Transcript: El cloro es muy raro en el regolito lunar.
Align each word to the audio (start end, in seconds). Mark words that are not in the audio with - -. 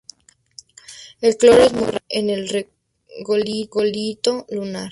El 1.21 1.37
cloro 1.37 1.61
es 1.61 1.73
muy 1.73 1.83
raro 1.85 1.99
en 2.09 2.31
el 2.31 2.49
regolito 3.29 4.47
lunar. 4.49 4.89